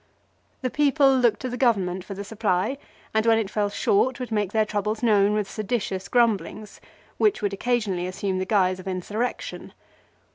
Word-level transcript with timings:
The 0.63 0.71
people 0.71 1.15
looked 1.15 1.41
to 1.41 1.47
the 1.49 1.57
government 1.57 2.03
for 2.03 2.15
the 2.15 2.23
supply, 2.23 2.79
and 3.13 3.23
when 3.23 3.37
it 3.37 3.51
fell 3.51 3.69
short 3.69 4.19
would 4.19 4.31
make 4.31 4.51
their 4.51 4.65
troubles 4.65 5.03
known 5.03 5.33
with 5.33 5.47
seditious 5.47 6.07
grumblings, 6.07 6.81
which 7.19 7.43
would 7.43 7.53
occasionally 7.53 8.07
assume 8.07 8.39
the 8.39 8.45
guise 8.45 8.79
of 8.79 8.87
insurrection. 8.87 9.73